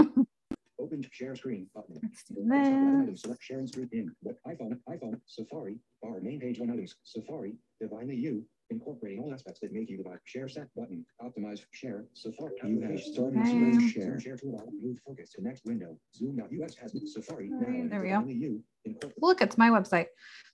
Open 0.78 1.04
share 1.10 1.34
screen 1.34 1.66
button. 1.74 1.98
Let's 2.02 2.24
do 2.24 2.34
Desktop 2.34 2.50
one 2.50 3.00
item, 3.02 3.06
this. 3.10 3.22
Select 3.22 3.42
sharing 3.42 3.66
screen 3.66 3.88
in. 3.92 4.12
What 4.22 4.36
iPhone, 4.46 4.78
iPhone, 4.88 5.20
Safari, 5.26 5.78
bar 6.02 6.20
main 6.20 6.40
page 6.40 6.58
one 6.58 6.70
items, 6.70 6.94
Safari, 7.02 7.54
divinely 7.80 8.16
you, 8.16 8.46
incorporating 8.70 9.20
all 9.22 9.32
aspects 9.32 9.60
that 9.60 9.72
make 9.72 9.88
you 9.88 9.96
the 9.96 10.02
vibe. 10.02 10.18
Share 10.24 10.48
set 10.48 10.68
button, 10.74 11.04
optimize, 11.22 11.60
share, 11.72 12.04
Safari. 12.14 12.52
You 12.64 12.80
have 12.80 13.00
started 13.00 13.40
Okay. 13.40 13.48
screen 13.48 13.80
share. 13.88 14.20
Share 14.20 14.36
toolbar, 14.36 14.66
move 14.82 14.98
focus 15.06 15.30
to 15.32 15.42
next 15.42 15.64
window. 15.64 15.98
Zoom 16.14 16.40
out. 16.40 16.50
US 16.52 16.74
has 16.76 16.92
Safari. 17.12 17.50
All 17.52 17.60
now, 17.60 17.66
right, 17.68 17.90
there 17.90 18.00
we 18.02 18.08
go. 18.08 18.24
you, 18.26 18.62
Look, 19.20 19.40
it's 19.42 19.58
my 19.58 19.70
website. 19.70 20.06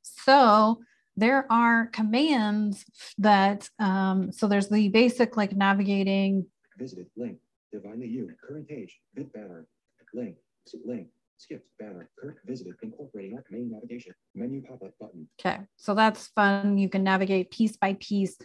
So 0.02 0.80
there 1.16 1.50
are 1.52 1.86
commands 1.88 2.84
that, 3.18 3.68
um, 3.78 4.32
so 4.32 4.46
there's 4.48 4.68
the 4.68 4.88
basic 4.88 5.36
like 5.36 5.54
navigating 5.54 6.46
Visited 6.78 7.06
link, 7.16 7.38
divinely 7.70 8.08
you, 8.08 8.30
current 8.46 8.66
page, 8.66 8.98
bit 9.14 9.30
banner, 9.32 9.66
link, 10.14 10.36
s- 10.66 10.74
link, 10.86 11.08
skipped 11.38 11.66
banner, 11.78 12.08
current 12.18 12.38
visited, 12.44 12.74
incorporating 12.82 13.34
all 13.34 13.42
main 13.50 13.70
navigation, 13.70 14.14
menu 14.34 14.62
pop-up 14.62 14.92
button. 15.00 15.28
Okay, 15.40 15.60
so 15.76 15.94
that's 15.94 16.28
fun. 16.28 16.78
You 16.78 16.88
can 16.88 17.02
navigate 17.02 17.50
piece 17.50 17.76
by 17.76 17.94
piece 17.94 18.36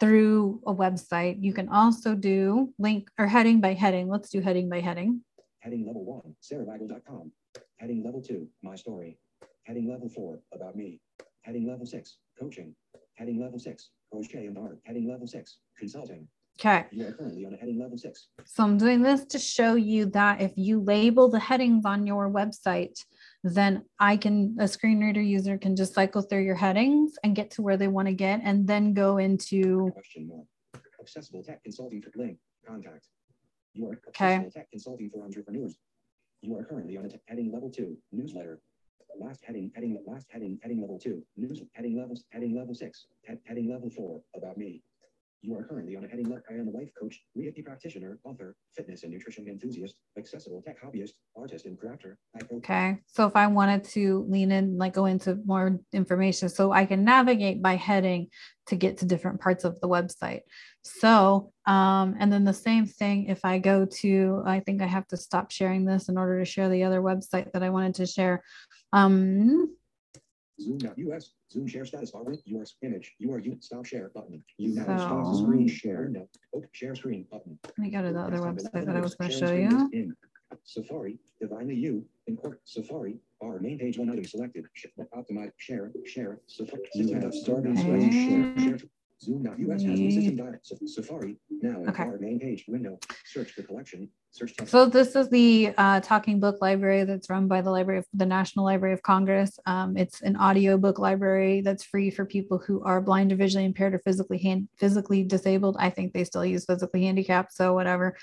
through 0.00 0.60
a 0.66 0.74
website. 0.74 1.42
You 1.42 1.52
can 1.52 1.68
also 1.68 2.14
do 2.14 2.72
link 2.78 3.08
or 3.18 3.26
heading 3.26 3.60
by 3.60 3.74
heading. 3.74 4.08
Let's 4.08 4.30
do 4.30 4.40
heading 4.40 4.68
by 4.68 4.80
heading. 4.80 5.22
Heading 5.60 5.86
level 5.86 6.04
one, 6.04 6.34
sarahwaggle.com. 6.42 7.32
Heading 7.78 8.04
level 8.04 8.22
two, 8.22 8.48
my 8.62 8.74
story. 8.76 9.18
Heading 9.64 9.88
level 9.88 10.08
four, 10.08 10.40
about 10.52 10.76
me. 10.76 11.00
Heading 11.42 11.66
level 11.66 11.86
six, 11.86 12.18
coaching. 12.38 12.74
Heading 13.14 13.40
level 13.40 13.58
six, 13.58 13.90
crochet 14.10 14.46
and 14.46 14.58
art. 14.58 14.78
Heading 14.84 15.08
level 15.08 15.26
six, 15.26 15.58
consulting. 15.78 16.28
Okay. 16.60 16.84
You 16.92 17.06
are 17.08 17.12
currently 17.12 17.44
on 17.46 17.54
a 17.54 17.56
heading 17.56 17.80
level 17.80 17.98
six. 17.98 18.28
So 18.44 18.62
I'm 18.62 18.78
doing 18.78 19.02
this 19.02 19.24
to 19.26 19.38
show 19.38 19.74
you 19.74 20.06
that 20.06 20.40
if 20.40 20.52
you 20.56 20.80
label 20.80 21.28
the 21.28 21.40
headings 21.40 21.84
on 21.84 22.06
your 22.06 22.30
website, 22.30 22.96
then 23.42 23.84
I 23.98 24.16
can, 24.16 24.56
a 24.60 24.68
screen 24.68 25.00
reader 25.00 25.20
user 25.20 25.58
can 25.58 25.74
just 25.74 25.94
cycle 25.94 26.22
through 26.22 26.42
your 26.44 26.54
headings 26.54 27.14
and 27.24 27.34
get 27.34 27.50
to 27.52 27.62
where 27.62 27.76
they 27.76 27.88
want 27.88 28.06
to 28.08 28.14
get 28.14 28.40
and 28.44 28.66
then 28.66 28.94
go 28.94 29.18
into, 29.18 29.90
Question 29.92 30.28
mark. 30.28 30.46
Accessible 31.00 31.42
tech 31.42 31.62
consulting 31.62 32.00
for 32.00 32.10
link. 32.16 32.38
Contact. 32.66 33.08
You 33.74 33.88
are 33.90 34.00
Okay. 34.08 34.48
tech 34.54 34.70
consulting 34.70 35.10
for 35.10 35.22
entrepreneurs. 35.24 35.76
You 36.40 36.56
are 36.56 36.64
currently 36.64 36.96
on 36.96 37.06
a 37.06 37.08
heading 37.26 37.52
level 37.52 37.68
two. 37.70 37.96
Newsletter. 38.12 38.60
Last 39.20 39.44
heading, 39.44 39.70
heading, 39.74 39.96
last 40.06 40.26
heading, 40.30 40.58
heading 40.62 40.80
level 40.80 40.98
two. 40.98 41.22
News, 41.36 41.62
heading 41.74 41.96
levels, 41.98 42.24
heading 42.30 42.56
level 42.56 42.74
six. 42.74 43.06
Heading 43.44 43.70
level 43.70 43.90
four. 43.90 44.20
About 44.36 44.56
me. 44.56 44.82
You 45.44 45.58
are 45.58 45.62
currently 45.62 45.94
on 45.94 46.04
a 46.04 46.08
heading 46.08 46.24
level. 46.24 46.42
I 46.50 46.54
am 46.54 46.68
a 46.68 46.70
life 46.70 46.88
coach, 46.98 47.20
Reiki 47.36 47.62
practitioner, 47.62 48.18
author, 48.24 48.56
fitness 48.74 49.02
and 49.02 49.12
nutrition 49.12 49.46
enthusiast, 49.46 49.96
accessible 50.16 50.62
tech 50.62 50.82
hobbyist, 50.82 51.10
artist 51.36 51.66
and 51.66 51.78
crafter. 51.78 52.14
Okay. 52.50 52.96
So 53.08 53.26
if 53.26 53.36
I 53.36 53.46
wanted 53.48 53.84
to 53.90 54.24
lean 54.26 54.50
in, 54.50 54.78
like 54.78 54.94
go 54.94 55.04
into 55.04 55.38
more 55.44 55.78
information, 55.92 56.48
so 56.48 56.72
I 56.72 56.86
can 56.86 57.04
navigate 57.04 57.60
by 57.60 57.76
heading 57.76 58.28
to 58.68 58.76
get 58.76 58.96
to 58.98 59.04
different 59.04 59.38
parts 59.38 59.64
of 59.64 59.78
the 59.80 59.88
website. 59.88 60.40
So, 60.82 61.52
um, 61.66 62.16
and 62.18 62.32
then 62.32 62.44
the 62.44 62.54
same 62.54 62.86
thing 62.86 63.26
if 63.26 63.44
I 63.44 63.58
go 63.58 63.84
to, 63.84 64.42
I 64.46 64.60
think 64.60 64.80
I 64.80 64.86
have 64.86 65.06
to 65.08 65.18
stop 65.18 65.50
sharing 65.50 65.84
this 65.84 66.08
in 66.08 66.16
order 66.16 66.38
to 66.38 66.46
share 66.46 66.70
the 66.70 66.84
other 66.84 67.02
website 67.02 67.52
that 67.52 67.62
I 67.62 67.68
wanted 67.68 67.96
to 67.96 68.06
share. 68.06 68.42
Um, 68.94 69.76
Zoom.us, 70.60 71.32
Zoom 71.50 71.66
share 71.66 71.84
status 71.84 72.10
bar 72.10 72.22
with 72.22 72.42
your 72.44 72.64
image. 72.82 73.14
You 73.18 73.32
are 73.32 73.38
you 73.38 73.56
stop 73.60 73.84
share 73.84 74.10
button. 74.14 74.42
You 74.58 74.74
now 74.74 74.96
stop 74.96 75.36
screen 75.36 75.68
share. 75.68 75.98
Oh, 75.98 76.02
Window. 76.04 76.28
Open 76.54 76.68
oh, 76.68 76.70
share 76.72 76.94
screen 76.94 77.26
button. 77.30 77.58
let 77.64 77.78
me 77.78 77.90
go 77.90 78.02
to 78.02 78.12
the 78.12 78.20
other 78.20 78.38
website 78.38 78.70
11 78.72 78.86
that 78.86 78.96
I 78.96 79.00
was 79.00 79.14
going 79.14 79.30
to 79.30 79.36
show 79.36 79.52
you. 79.52 79.90
in. 79.92 80.14
Safari, 80.62 81.18
divinely 81.40 81.74
you, 81.74 82.04
import 82.28 82.60
Safari, 82.64 83.16
our 83.42 83.58
main 83.58 83.76
page 83.76 83.98
one 83.98 84.08
item 84.08 84.24
selected. 84.24 84.64
Sh- 84.74 84.86
Optimize, 85.14 85.50
share, 85.58 85.90
share, 86.06 86.40
Safari. 86.46 86.82
You 86.94 87.12
have 87.14 87.34
started 87.34 87.76
screen 87.78 88.78
share, 89.22 89.34
share. 89.34 89.56
Zoom.us 89.56 89.82
has 89.84 90.00
new 90.00 90.10
system 90.10 90.36
dial. 90.36 90.54
Sa- 90.62 90.76
Safari, 90.86 91.36
now 91.62 91.82
in 91.82 91.88
Okay. 91.88 92.02
our 92.04 92.18
main 92.18 92.38
page 92.38 92.64
window. 92.68 92.98
Search 93.26 93.54
the 93.56 93.62
collection, 93.62 94.08
search 94.30 94.56
text. 94.56 94.72
So 94.72 94.86
this 94.86 95.16
is 95.16 95.28
the 95.28 95.72
uh, 95.76 96.00
Talking 96.00 96.40
Book 96.40 96.58
Library 96.60 97.04
that's 97.04 97.30
run 97.30 97.48
by 97.48 97.60
the 97.60 97.70
Library 97.70 97.98
of 97.98 98.06
the 98.14 98.26
National 98.26 98.64
Library 98.64 98.94
of 98.94 99.02
Congress. 99.02 99.58
Um, 99.66 99.96
it's 99.96 100.20
an 100.22 100.36
audiobook 100.36 100.98
library 100.98 101.60
that's 101.60 101.84
free 101.84 102.10
for 102.10 102.24
people 102.24 102.58
who 102.58 102.82
are 102.82 103.00
blind 103.00 103.32
or 103.32 103.36
visually 103.36 103.64
impaired 103.64 103.94
or 103.94 104.00
physically 104.00 104.38
hand, 104.38 104.68
physically 104.76 105.22
disabled. 105.24 105.76
I 105.78 105.90
think 105.90 106.12
they 106.12 106.24
still 106.24 106.44
use 106.44 106.64
physically 106.64 107.04
handicapped, 107.04 107.52
so 107.52 107.74
whatever. 107.74 108.16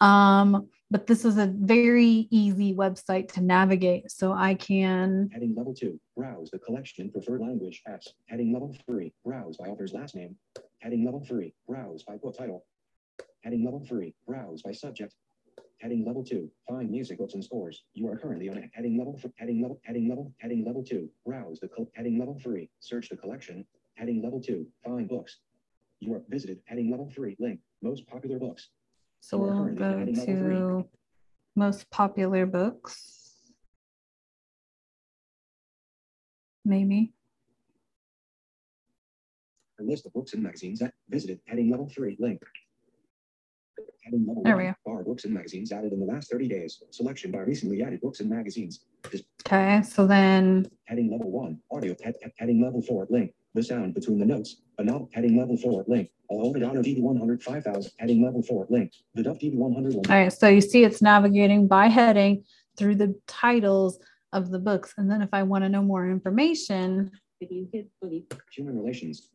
Um, 0.00 0.68
but 0.90 1.06
this 1.06 1.24
is 1.24 1.36
a 1.36 1.46
very 1.46 2.28
easy 2.30 2.74
website 2.74 3.30
to 3.32 3.42
navigate. 3.42 4.10
So 4.10 4.32
I 4.32 4.54
can 4.54 5.28
Heading 5.32 5.54
level 5.56 5.74
two, 5.74 6.00
browse 6.16 6.50
the 6.50 6.58
collection 6.58 7.10
preferred 7.10 7.40
language 7.40 7.82
apps. 7.88 8.08
Heading 8.26 8.52
level 8.52 8.74
three, 8.86 9.12
browse 9.24 9.56
by 9.56 9.66
author's 9.66 9.92
last 9.92 10.14
name. 10.14 10.36
Heading 10.80 11.04
level 11.04 11.24
three, 11.24 11.54
browse 11.66 12.02
by 12.04 12.16
book 12.16 12.36
title. 12.36 12.64
Heading 13.44 13.64
level 13.64 13.84
three, 13.86 14.14
browse 14.26 14.62
by 14.62 14.72
subject. 14.72 15.14
Heading 15.80 16.04
level 16.04 16.24
two, 16.24 16.50
find 16.68 16.90
music 16.90 17.18
books 17.18 17.34
and 17.34 17.44
scores. 17.44 17.84
You 17.94 18.08
are 18.08 18.16
currently 18.16 18.48
on 18.48 18.58
a 18.58 18.70
heading 18.72 18.98
level 18.98 19.16
for 19.16 19.30
heading 19.36 19.62
level, 19.62 19.80
heading 19.84 20.08
level, 20.08 20.32
heading 20.38 20.64
level 20.64 20.82
two, 20.82 21.08
browse 21.24 21.60
the 21.60 21.68
col- 21.68 21.90
heading 21.94 22.18
level 22.18 22.38
three, 22.42 22.68
search 22.80 23.08
the 23.10 23.16
collection. 23.16 23.64
Heading 23.94 24.22
level 24.22 24.40
two, 24.40 24.66
find 24.84 25.08
books. 25.08 25.38
You 26.00 26.14
are 26.14 26.22
visited 26.28 26.58
heading 26.66 26.90
level 26.90 27.10
three, 27.14 27.36
link, 27.38 27.60
most 27.82 28.06
popular 28.06 28.38
books. 28.38 28.70
So 29.20 29.38
we'll 29.38 29.66
go 29.74 30.04
to 30.04 30.84
most 31.56 31.90
popular 31.90 32.46
books. 32.46 33.14
Maybe. 36.64 37.12
A 39.80 39.82
list 39.82 40.06
of 40.06 40.12
books 40.12 40.34
and 40.34 40.42
magazines 40.42 40.80
that 40.80 40.92
visited 41.08 41.40
heading 41.46 41.70
level 41.70 41.88
three 41.88 42.16
link. 42.18 42.42
Heading 44.04 44.26
level 44.26 44.42
There 44.42 44.56
we 44.56 44.64
one 44.84 44.98
are 44.98 45.04
books 45.04 45.24
and 45.24 45.34
magazines 45.34 45.70
added 45.72 45.92
in 45.92 46.00
the 46.00 46.06
last 46.06 46.30
30 46.30 46.48
days. 46.48 46.82
Selection 46.90 47.30
by 47.30 47.38
recently 47.38 47.82
added 47.82 48.00
books 48.00 48.20
and 48.20 48.28
magazines. 48.28 48.80
Okay, 49.46 49.82
so 49.82 50.06
then 50.06 50.66
heading 50.84 51.10
level 51.10 51.30
one 51.30 51.60
audio 51.70 51.94
head, 52.02 52.14
head- 52.22 52.32
heading 52.38 52.60
level 52.62 52.82
four 52.82 53.06
link. 53.10 53.32
The 53.54 53.62
sound 53.62 53.94
between 53.94 54.18
the 54.18 54.26
notes. 54.26 54.56
A 54.78 54.84
novel 54.84 55.08
heading 55.12 55.36
level 55.38 55.56
four 55.56 55.84
link. 55.88 56.10
All 56.28 56.46
over 56.46 56.58
Auto 56.58 56.82
DB100 56.82 57.42
5000 57.42 57.92
heading 57.98 58.22
level 58.22 58.42
four 58.42 58.66
link. 58.68 58.92
The 59.14 59.22
Duff 59.22 59.38
DB100 59.38 59.94
All 59.96 60.02
right, 60.08 60.32
so 60.32 60.48
you 60.48 60.60
see 60.60 60.84
it's 60.84 61.00
navigating 61.02 61.66
by 61.66 61.88
heading 61.88 62.44
through 62.76 62.96
the 62.96 63.18
titles 63.26 63.98
of 64.32 64.50
the 64.50 64.58
books. 64.58 64.94
And 64.98 65.10
then 65.10 65.22
if 65.22 65.30
I 65.32 65.42
want 65.42 65.64
to 65.64 65.68
know 65.68 65.82
more 65.82 66.08
information, 66.08 67.10
Human 67.40 68.78
relations. 68.78 69.30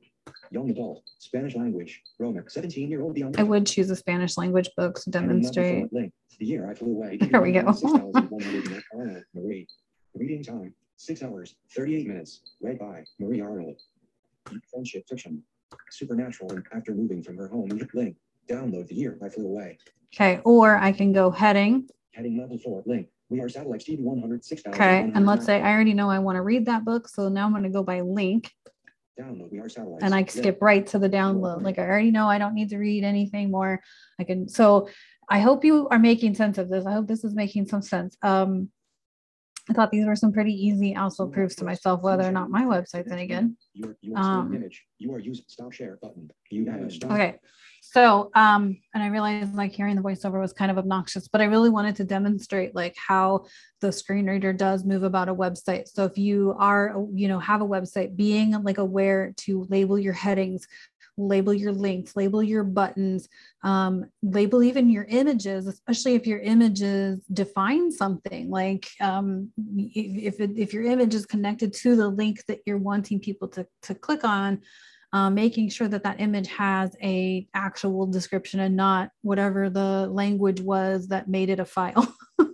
Young 0.51 0.69
adult. 0.69 1.03
Spanish 1.19 1.55
language. 1.55 2.01
Roma. 2.19 2.41
17 2.47 2.89
year 2.89 3.01
old 3.01 3.15
beyond. 3.15 3.39
I 3.39 3.43
would 3.43 3.65
choose 3.65 3.89
a 3.89 3.95
Spanish 3.95 4.37
language 4.37 4.69
book 4.77 4.99
to 5.01 5.09
demonstrate. 5.09 5.89
four, 5.89 6.01
Link. 6.01 6.13
The 6.39 6.45
year 6.45 6.69
I 6.69 6.73
flew 6.73 6.91
away. 6.91 7.17
There 7.21 7.41
we 7.41 7.51
go. 7.51 7.61
Marie. 9.33 9.67
Reading 10.13 10.43
time. 10.43 10.73
Six 10.97 11.23
hours, 11.23 11.55
38 11.75 12.07
minutes. 12.07 12.41
Read 12.61 12.79
by 12.79 13.03
Marie 13.19 13.41
Arnold. 13.41 13.81
Friendship 14.71 15.07
fiction. 15.07 15.43
Supernatural 15.89 16.59
after 16.75 16.93
moving 16.93 17.23
from 17.23 17.37
her 17.37 17.47
home. 17.47 17.69
Link. 17.93 18.17
Download 18.49 18.87
the 18.87 18.95
year 18.95 19.17
I 19.23 19.29
flew 19.29 19.47
away. 19.47 19.77
Okay, 20.13 20.41
or 20.43 20.77
I 20.77 20.91
can 20.91 21.13
go 21.13 21.31
heading. 21.31 21.87
Heading 22.13 22.39
level 22.39 22.57
four. 22.59 22.83
Link. 22.85 23.07
We 23.29 23.39
are 23.41 23.49
satellites 23.49 23.85
TV 23.85 23.99
100 23.99 24.43
Okay, 24.67 25.11
and 25.15 25.25
let's 25.25 25.45
say 25.45 25.59
I 25.61 25.71
already 25.71 25.93
know 25.93 26.09
I 26.09 26.19
want 26.19 26.35
to 26.35 26.41
read 26.41 26.67
that 26.67 26.85
book. 26.85 27.07
So 27.07 27.29
now 27.29 27.45
I'm 27.45 27.51
going 27.51 27.63
to 27.63 27.69
go 27.69 27.81
by 27.81 28.01
link 28.01 28.51
Download. 29.19 29.51
We 29.51 29.59
are 29.59 29.69
satellites. 29.69 30.03
and 30.03 30.13
I 30.13 30.25
skip 30.25 30.59
right 30.61 30.85
to 30.87 30.99
the 30.99 31.09
download. 31.09 31.63
Like 31.63 31.79
I 31.79 31.83
already 31.83 32.11
know 32.11 32.27
I 32.27 32.37
don't 32.37 32.53
need 32.53 32.69
to 32.69 32.77
read 32.77 33.03
anything 33.03 33.49
more. 33.49 33.81
I 34.19 34.23
can, 34.23 34.47
so 34.47 34.89
I 35.29 35.39
hope 35.39 35.63
you 35.63 35.87
are 35.89 35.99
making 35.99 36.35
sense 36.35 36.57
of 36.57 36.69
this. 36.69 36.85
I 36.85 36.91
hope 36.91 37.07
this 37.07 37.23
is 37.23 37.33
making 37.33 37.67
some 37.67 37.81
sense. 37.81 38.17
Um, 38.21 38.69
I 39.69 39.73
thought 39.73 39.91
these 39.91 40.05
were 40.05 40.15
some 40.15 40.33
pretty 40.33 40.53
easy 40.53 40.95
also 40.95 41.25
proofs 41.25 41.55
to 41.55 41.65
myself 41.65 42.01
whether 42.01 42.23
or 42.23 42.31
not 42.33 42.49
my 42.49 42.63
website's 42.63 43.11
any 43.11 43.27
good. 43.27 43.55
You 43.73 43.87
are, 43.87 43.97
you 44.01 44.15
are 44.15 44.39
Um, 44.39 44.53
image. 44.53 44.83
You 44.99 45.13
are 45.13 45.19
using 45.19 45.45
stop 45.47 45.71
share 45.71 45.97
button. 46.01 46.29
You 46.49 46.69
have 46.69 46.91
stop. 46.91 47.11
Okay. 47.11 47.39
So, 47.81 48.31
um, 48.33 48.77
and 48.93 49.03
I 49.03 49.07
realized 49.07 49.55
like 49.55 49.73
hearing 49.73 49.95
the 49.95 50.01
voiceover 50.01 50.39
was 50.39 50.53
kind 50.53 50.71
of 50.71 50.77
obnoxious, 50.77 51.27
but 51.27 51.41
I 51.41 51.45
really 51.45 51.69
wanted 51.69 51.95
to 51.97 52.05
demonstrate 52.05 52.73
like 52.73 52.95
how 52.97 53.45
the 53.81 53.91
screen 53.91 54.25
reader 54.25 54.53
does 54.53 54.85
move 54.85 55.03
about 55.03 55.27
a 55.27 55.35
website. 55.35 55.87
So 55.87 56.05
if 56.05 56.17
you 56.17 56.55
are, 56.57 57.05
you 57.13 57.27
know, 57.27 57.39
have 57.39 57.61
a 57.61 57.67
website, 57.67 58.15
being 58.15 58.51
like 58.63 58.77
aware 58.77 59.33
to 59.37 59.65
label 59.69 59.99
your 59.99 60.13
headings, 60.13 60.65
label 61.17 61.53
your 61.53 61.71
links, 61.71 62.15
label 62.15 62.41
your 62.41 62.63
buttons, 62.63 63.29
um, 63.63 64.05
label 64.21 64.63
even 64.63 64.89
your 64.89 65.05
images, 65.05 65.67
especially 65.67 66.15
if 66.15 66.25
your 66.25 66.39
images 66.39 67.23
define 67.31 67.91
something 67.91 68.49
like 68.49 68.87
um, 68.99 69.51
if, 69.77 70.39
it, 70.39 70.51
if 70.55 70.73
your 70.73 70.83
image 70.83 71.13
is 71.13 71.25
connected 71.25 71.73
to 71.73 71.95
the 71.95 72.07
link 72.07 72.43
that 72.47 72.59
you're 72.65 72.77
wanting 72.77 73.19
people 73.19 73.47
to, 73.49 73.65
to 73.83 73.93
click 73.95 74.23
on, 74.23 74.61
um, 75.13 75.35
making 75.35 75.69
sure 75.69 75.87
that 75.87 76.03
that 76.03 76.19
image 76.19 76.47
has 76.47 76.95
a 77.01 77.47
actual 77.53 78.07
description 78.07 78.59
and 78.59 78.75
not 78.75 79.09
whatever 79.21 79.69
the 79.69 80.07
language 80.07 80.59
was 80.59 81.07
that 81.09 81.27
made 81.27 81.49
it 81.49 81.59
a 81.59 81.65
file. 81.65 82.13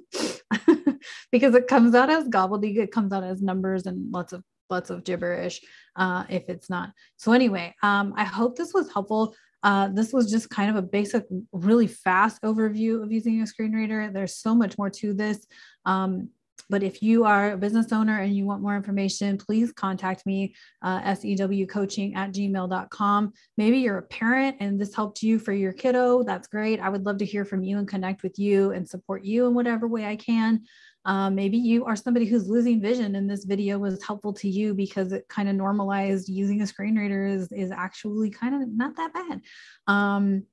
Because 1.32 1.54
it 1.54 1.68
comes 1.68 1.94
out 1.94 2.10
as 2.10 2.28
gobbledygook 2.28 2.84
it 2.84 2.92
comes 2.92 3.14
out 3.14 3.24
as 3.24 3.42
numbers 3.42 3.86
and 3.86 4.12
lots 4.12 4.34
of 4.34 4.44
lots 4.70 4.90
of 4.90 5.04
gibberish 5.04 5.62
uh, 5.96 6.24
if 6.30 6.44
it's 6.50 6.70
not 6.70 6.92
so 7.18 7.32
anyway 7.32 7.74
um, 7.84 8.14
i 8.16 8.24
hope 8.24 8.56
this 8.56 8.74
was 8.74 8.92
helpful 8.92 9.34
uh, 9.62 9.90
this 9.90 10.14
was 10.14 10.32
just 10.32 10.50
kind 10.50 10.70
of 10.70 10.78
a 10.78 10.82
basic 10.82 11.26
really 11.52 11.88
fast 11.88 12.42
overview 12.44 13.04
of 13.04 13.12
using 13.12 13.42
a 13.42 13.48
screen 13.48 13.74
reader 13.74 14.10
there's 14.12 14.38
so 14.38 14.56
much 14.56 14.78
more 14.78 14.90
to 14.90 15.14
this 15.14 15.46
um, 15.86 16.30
but 16.70 16.84
if 16.84 17.02
you 17.02 17.26
are 17.26 17.54
a 17.54 17.58
business 17.58 17.92
owner 17.92 18.20
and 18.20 18.36
you 18.36 18.46
want 18.46 18.62
more 18.62 18.76
information, 18.76 19.38
please 19.38 19.72
contact 19.72 20.26
me, 20.26 20.54
uh, 20.84 21.02
sewcoaching 21.02 22.16
at 22.16 22.32
gmail.com. 22.32 23.34
Maybe 23.58 23.80
you're 23.80 23.98
a 23.98 24.04
parent 24.04 24.58
and 24.60 24.80
this 24.80 24.94
helped 24.94 25.24
you 25.24 25.40
for 25.40 25.52
your 25.52 25.74
kiddo. 25.74 26.24
That's 26.24 26.48
great. 26.48 26.80
I 26.80 26.90
would 26.90 27.06
love 27.06 27.18
to 27.20 27.26
hear 27.26 27.44
from 27.44 27.64
you 27.64 27.80
and 27.80 27.88
connect 27.88 28.22
with 28.22 28.38
you 28.38 28.72
and 28.72 28.88
support 28.88 29.26
you 29.26 29.48
in 29.48 29.56
whatever 29.56 29.88
way 29.88 30.06
I 30.06 30.16
can. 30.16 30.64
Um, 31.06 31.36
maybe 31.36 31.58
you 31.58 31.86
are 31.86 31.96
somebody 31.96 32.26
who's 32.26 32.50
losing 32.50 32.82
vision 32.82 33.16
and 33.16 33.30
this 33.30 33.46
video 33.46 33.80
was 33.80 34.04
helpful 34.04 34.34
to 34.34 34.50
you 34.50 34.74
because 34.74 35.12
it 35.12 35.28
kind 35.30 35.50
of 35.50 35.56
normalized 35.56 36.28
using 36.30 36.62
a 36.62 36.68
screen 36.68 36.96
reader 36.96 37.26
is, 37.26 37.52
is 37.52 37.72
actually 37.72 38.30
kind 38.30 38.62
of 38.62 38.70
not 38.70 38.96
that 38.98 39.14
bad. 39.14 39.42
Um, 39.88 40.44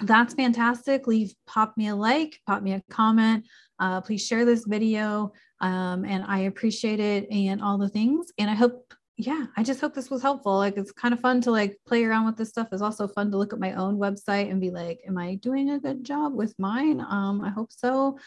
that's 0.00 0.34
fantastic. 0.34 1.06
Leave, 1.06 1.34
pop 1.46 1.76
me 1.76 1.88
a 1.88 1.94
like, 1.94 2.40
pop 2.46 2.62
me 2.62 2.72
a 2.72 2.82
comment. 2.90 3.46
Uh, 3.78 4.00
please 4.00 4.26
share 4.26 4.44
this 4.44 4.64
video. 4.66 5.32
Um, 5.60 6.06
and 6.06 6.24
I 6.26 6.40
appreciate 6.40 7.00
it 7.00 7.30
and 7.30 7.62
all 7.62 7.76
the 7.76 7.88
things. 7.88 8.32
And 8.38 8.50
I 8.50 8.54
hope 8.54 8.94
yeah, 9.20 9.46
I 9.54 9.62
just 9.62 9.82
hope 9.82 9.92
this 9.92 10.08
was 10.08 10.22
helpful. 10.22 10.56
Like 10.56 10.78
it's 10.78 10.92
kind 10.92 11.12
of 11.12 11.20
fun 11.20 11.42
to 11.42 11.50
like 11.50 11.76
play 11.86 12.04
around 12.04 12.24
with 12.24 12.36
this 12.36 12.48
stuff. 12.48 12.68
It's 12.72 12.80
also 12.80 13.06
fun 13.06 13.30
to 13.30 13.36
look 13.36 13.52
at 13.52 13.58
my 13.58 13.74
own 13.74 13.98
website 13.98 14.50
and 14.50 14.60
be 14.60 14.70
like, 14.70 15.00
am 15.06 15.18
I 15.18 15.34
doing 15.34 15.70
a 15.70 15.78
good 15.78 16.04
job 16.04 16.32
with 16.34 16.54
mine? 16.58 17.00
Um, 17.00 17.42
I 17.42 17.50
hope 17.50 17.70
so. 17.70 18.18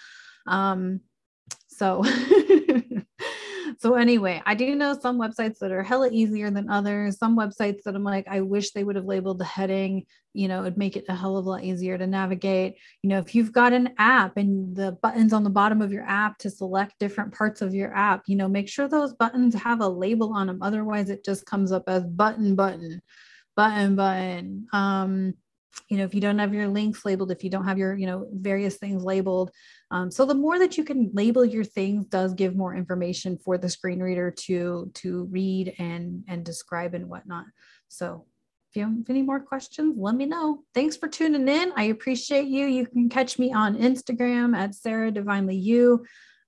Um, 0.46 1.02
so 1.78 2.04
so 3.80 3.96
anyway, 3.96 4.42
I 4.46 4.56
do 4.56 4.76
know 4.76 4.98
some 5.00 5.20
websites 5.20 5.60
that 5.60 5.72
are 5.72 5.84
hella 5.84 6.10
easier 6.12 6.50
than 6.50 6.70
others. 6.70 7.18
Some 7.18 7.38
websites 7.38 7.84
that 7.84 7.96
I'm 7.96 8.04
like, 8.04 8.26
I 8.28 8.42
wish 8.42 8.72
they 8.72 8.84
would 8.84 8.96
have 8.96 9.06
labeled 9.06 9.40
the 9.40 9.46
heading, 9.46 10.06
you 10.34 10.48
know, 10.48 10.62
it'd 10.62 10.78
make 10.78 10.96
it 10.98 11.06
a 11.10 11.16
hell 11.16 11.38
of 11.38 11.46
a 11.46 11.50
lot 11.50 11.64
easier 11.64 11.98
to 11.98 12.08
navigate. 12.08 12.76
You 13.02 13.10
know, 13.10 13.20
if 13.20 13.36
you've 13.36 13.52
got 13.52 13.74
an 13.74 13.90
app 13.98 14.38
and 14.38 14.76
the 14.76 14.94
buttons 15.02 15.34
on 15.34 15.44
the 15.44 15.50
bottom 15.50 15.82
of 15.82 15.92
your 15.92 16.04
app 16.04 16.38
to 16.40 16.50
select 16.50 17.00
different 17.00 17.34
parts 17.34 17.62
of 17.62 17.74
your 17.74 17.96
app, 17.96 18.24
you 18.28 18.36
know, 18.36 18.48
make 18.48 18.70
sure 18.70 18.88
those 18.88 19.14
buttons 19.14 19.54
have 19.56 19.82
a 19.82 19.88
label 19.88 20.34
on 20.34 20.48
them. 20.48 20.62
Otherwise, 20.62 21.10
it 21.10 21.26
just 21.26 21.46
comes 21.46 21.72
up 21.72 21.84
as 21.88 22.04
button, 22.04 22.56
button, 22.56 23.02
button, 23.56 23.96
button. 23.96 24.68
Um, 24.74 25.34
you 25.90 25.98
know 25.98 26.04
if 26.04 26.14
you 26.14 26.22
don't 26.22 26.40
have 26.40 26.54
your 26.54 26.68
links 26.68 27.06
labeled 27.06 27.32
if 27.32 27.44
you 27.44 27.50
don't 27.50 27.66
have 27.66 27.78
your 27.78 27.96
you 27.96 28.06
know 28.06 28.28
various 28.32 28.78
things 28.78 29.04
labeled 29.04 29.52
um, 29.94 30.10
so 30.10 30.26
the 30.26 30.34
more 30.34 30.58
that 30.58 30.76
you 30.76 30.84
can 30.84 31.12
label 31.14 31.46
your 31.46 31.64
things 31.64 32.08
does 32.08 32.34
give 32.34 32.56
more 32.56 32.76
information 32.76 33.38
for 33.38 33.60
the 33.60 33.70
screen 33.70 34.00
reader 34.00 34.32
to 34.32 34.90
to 34.96 35.26
read 35.26 35.76
and 35.78 36.24
and 36.28 36.44
describe 36.44 36.96
and 36.96 37.08
whatnot. 37.08 37.46
So 37.90 38.26
if 38.72 38.78
you 38.78 38.86
have 38.86 39.08
any 39.08 39.22
more 39.22 39.40
questions 39.40 39.96
let 39.96 40.16
me 40.16 40.26
know. 40.26 40.64
Thanks 40.74 40.98
for 40.98 41.08
tuning 41.08 41.48
in. 41.48 41.72
I 41.76 41.84
appreciate 41.84 42.48
you. 42.48 42.66
You 42.66 42.88
can 42.88 43.08
catch 43.08 43.38
me 43.38 43.54
on 43.54 43.78
instagram 43.78 44.58
at 44.58 44.74
sarah 44.74 45.12
divinely 45.12 45.58
you. 45.58 46.04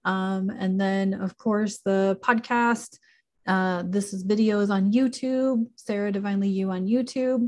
Um, 0.05 0.49
and 0.49 0.81
then 0.81 1.13
of 1.13 1.37
course 1.37 1.81
the 1.85 2.17
podcast 2.23 2.97
uh, 3.45 3.83
this 3.85 4.11
is 4.11 4.25
videos 4.25 4.71
on 4.71 4.91
youtube 4.91 5.67
sarah 5.75 6.11
divinely 6.11 6.49
you 6.49 6.71
on 6.71 6.87
youtube. 6.87 7.47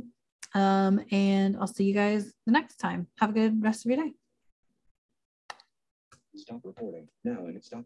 Um, 0.54 1.04
and 1.12 1.58
I'll 1.58 1.68
see 1.68 1.86
you 1.86 1.94
guys 1.94 2.32
the 2.46 2.52
next 2.52 2.78
time. 2.78 3.08
Have 3.20 3.32
a 3.32 3.34
good 3.34 3.64
rest 3.64 3.84
of 3.84 3.92
your 3.92 4.06
day. 4.06 4.14
Stop 6.38 6.62
recording 6.64 7.08
now 7.26 7.46
and 7.48 7.64
stopped. 7.64 7.76